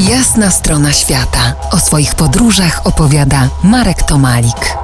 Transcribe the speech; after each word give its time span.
Jasna 0.00 0.50
strona 0.50 0.92
świata. 0.92 1.54
O 1.70 1.78
swoich 1.78 2.14
podróżach 2.14 2.80
opowiada 2.84 3.48
Marek 3.62 4.02
Tomalik. 4.02 4.76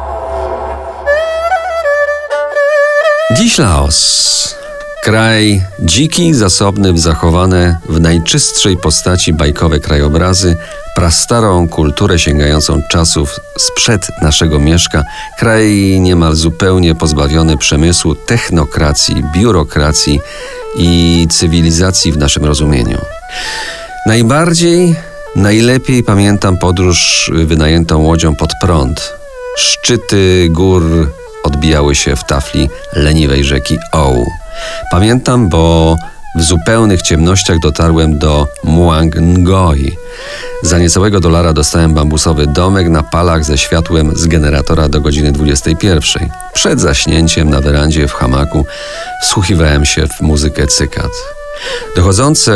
Dziś 3.36 3.58
Laos. 3.58 4.54
Kraj 5.02 5.62
dziki, 5.80 6.34
zasobny 6.34 6.92
w 6.92 6.98
zachowane 6.98 7.78
w 7.88 8.00
najczystszej 8.00 8.76
postaci 8.76 9.32
bajkowe 9.32 9.80
krajobrazy, 9.80 10.56
prastarą 10.96 11.68
kulturę 11.68 12.18
sięgającą 12.18 12.82
czasów 12.90 13.40
sprzed 13.58 14.06
naszego 14.22 14.58
mieszka, 14.58 15.02
kraj 15.38 16.00
niemal 16.00 16.34
zupełnie 16.34 16.94
pozbawiony 16.94 17.56
przemysłu, 17.56 18.14
technokracji, 18.14 19.24
biurokracji 19.34 20.20
i 20.76 21.26
cywilizacji 21.30 22.12
w 22.12 22.18
naszym 22.18 22.44
rozumieniu. 22.44 22.98
Najbardziej, 24.06 24.94
najlepiej 25.36 26.02
pamiętam 26.02 26.58
podróż 26.58 27.30
wynajętą 27.34 27.98
łodzią 27.98 28.34
pod 28.34 28.50
prąd. 28.60 29.12
Szczyty 29.56 30.48
gór 30.50 31.12
odbijały 31.44 31.94
się 31.94 32.16
w 32.16 32.24
tafli 32.24 32.68
leniwej 32.92 33.44
rzeki 33.44 33.78
Oł. 33.92 34.26
Pamiętam, 34.90 35.48
bo 35.48 35.96
w 36.36 36.42
zupełnych 36.42 37.02
ciemnościach 37.02 37.58
dotarłem 37.58 38.18
do 38.18 38.46
Muang 38.64 39.16
Ngoi. 39.20 39.96
Za 40.62 40.78
niecałego 40.78 41.20
dolara 41.20 41.52
dostałem 41.52 41.94
bambusowy 41.94 42.46
domek 42.46 42.88
na 42.88 43.02
palach 43.02 43.44
ze 43.44 43.58
światłem 43.58 44.16
z 44.16 44.26
generatora 44.26 44.88
do 44.88 45.00
godziny 45.00 45.32
21. 45.32 46.28
Przed 46.54 46.80
zaśnięciem 46.80 47.50
na 47.50 47.60
werandzie 47.60 48.08
w 48.08 48.12
hamaku 48.12 48.66
wsłuchiwałem 49.22 49.84
się 49.84 50.06
w 50.06 50.20
muzykę 50.20 50.66
cykat. 50.66 51.41
Dochodzące 51.96 52.52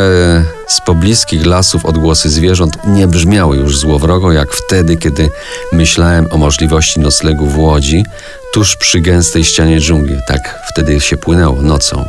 z 0.67 0.81
pobliskich 0.81 1.45
lasów 1.45 1.85
odgłosy 1.85 2.29
zwierząt 2.29 2.77
nie 2.87 3.07
brzmiały 3.07 3.57
już 3.57 3.77
złowrogo 3.77 4.31
jak 4.31 4.53
wtedy, 4.53 4.97
kiedy 4.97 5.29
myślałem 5.71 6.27
o 6.31 6.37
możliwości 6.37 6.99
noclegu 6.99 7.45
w 7.45 7.57
łodzi 7.57 8.05
tuż 8.53 8.75
przy 8.75 9.01
gęstej 9.01 9.43
ścianie 9.43 9.79
dżungli. 9.79 10.15
Tak 10.27 10.59
wtedy 10.71 10.99
się 10.99 11.17
płynęło 11.17 11.61
nocą. 11.61 12.05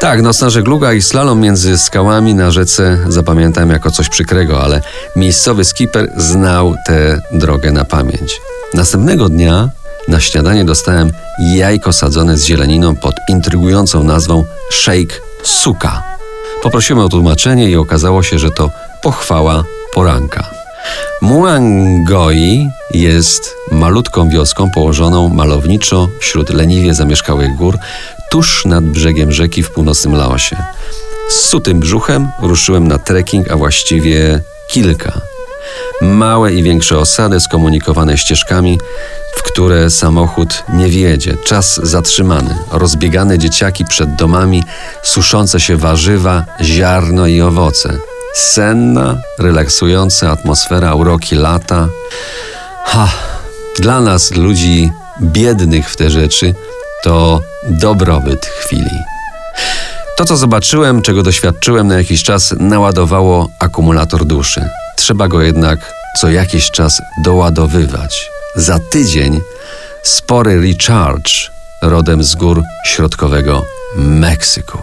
Tak, 0.00 0.22
nocna 0.22 0.50
żegluga 0.50 0.92
i 0.92 1.02
slalom 1.02 1.40
między 1.40 1.78
skałami 1.78 2.34
na 2.34 2.50
rzece 2.50 2.98
zapamiętałem 3.08 3.70
jako 3.70 3.90
coś 3.90 4.08
przykrego, 4.08 4.62
ale 4.62 4.80
miejscowy 5.16 5.64
skipper 5.64 6.12
znał 6.16 6.74
tę 6.86 7.20
drogę 7.32 7.72
na 7.72 7.84
pamięć. 7.84 8.40
Następnego 8.74 9.28
dnia 9.28 9.68
na 10.08 10.20
śniadanie 10.20 10.64
dostałem 10.64 11.10
jajko 11.38 11.92
sadzone 11.92 12.36
z 12.36 12.44
zieleniną 12.44 12.96
pod 12.96 13.14
intrygującą 13.28 14.04
nazwą 14.04 14.44
shake 14.70 15.14
suka. 15.42 16.02
Poprosiłem 16.62 17.04
o 17.04 17.08
tłumaczenie 17.08 17.70
i 17.70 17.76
okazało 17.76 18.22
się, 18.22 18.38
że 18.38 18.50
to 18.50 18.70
pochwała 19.02 19.64
poranka. 19.94 20.50
Muangoi 21.22 22.68
jest 22.94 23.54
malutką 23.72 24.28
wioską 24.28 24.70
położoną 24.70 25.28
malowniczo 25.28 26.08
wśród 26.20 26.50
leniwie 26.50 26.94
zamieszkałych 26.94 27.56
gór, 27.56 27.78
tuż 28.30 28.64
nad 28.64 28.84
brzegiem 28.84 29.32
rzeki 29.32 29.62
w 29.62 29.70
północnym 29.70 30.14
Laosie. 30.14 30.56
Z 31.30 31.40
sutym 31.40 31.80
brzuchem 31.80 32.28
ruszyłem 32.42 32.88
na 32.88 32.98
trekking, 32.98 33.50
a 33.50 33.56
właściwie 33.56 34.40
kilka. 34.68 35.20
Małe 36.00 36.52
i 36.52 36.62
większe 36.62 36.98
osady 36.98 37.40
skomunikowane 37.40 38.18
ścieżkami, 38.18 38.78
w 39.36 39.42
które 39.42 39.90
samochód 39.90 40.64
nie 40.68 40.88
wiedzie. 40.88 41.36
Czas 41.44 41.80
zatrzymany, 41.82 42.58
rozbiegane 42.72 43.38
dzieciaki 43.38 43.84
przed 43.84 44.14
domami, 44.14 44.62
suszące 45.02 45.60
się 45.60 45.76
warzywa, 45.76 46.44
ziarno 46.62 47.26
i 47.26 47.40
owoce. 47.40 47.98
Senna, 48.34 49.16
relaksująca 49.38 50.30
atmosfera 50.30 50.94
uroki 50.94 51.34
lata. 51.34 51.88
Ha, 52.84 53.08
dla 53.78 54.00
nas, 54.00 54.30
ludzi 54.30 54.90
biednych 55.22 55.90
w 55.90 55.96
te 55.96 56.10
rzeczy, 56.10 56.54
to 57.02 57.40
dobrobyt 57.68 58.46
chwili. 58.46 58.98
To, 60.16 60.24
co 60.24 60.36
zobaczyłem, 60.36 61.02
czego 61.02 61.22
doświadczyłem 61.22 61.88
na 61.88 61.94
jakiś 61.94 62.22
czas, 62.22 62.54
naładowało 62.58 63.48
akumulator 63.58 64.24
duszy. 64.24 64.68
Trzeba 64.98 65.28
go 65.28 65.42
jednak 65.42 65.92
co 66.16 66.30
jakiś 66.30 66.70
czas 66.70 67.02
doładowywać. 67.24 68.30
Za 68.56 68.78
tydzień 68.78 69.40
spory 70.02 70.60
recharge 70.60 71.32
rodem 71.82 72.24
z 72.24 72.34
gór 72.34 72.62
środkowego 72.84 73.64
Meksyku. 73.96 74.78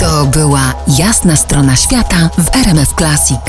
To 0.00 0.26
była 0.26 0.74
jasna 0.88 1.36
strona 1.36 1.76
świata 1.76 2.30
w 2.38 2.56
RMF 2.56 2.94
Classic. 2.98 3.40